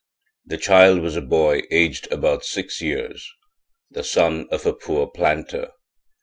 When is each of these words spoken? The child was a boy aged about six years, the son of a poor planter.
The 0.47 0.57
child 0.57 1.01
was 1.01 1.15
a 1.15 1.21
boy 1.21 1.61
aged 1.69 2.11
about 2.11 2.43
six 2.43 2.81
years, 2.81 3.31
the 3.91 4.03
son 4.03 4.47
of 4.49 4.65
a 4.65 4.73
poor 4.73 5.05
planter. 5.05 5.73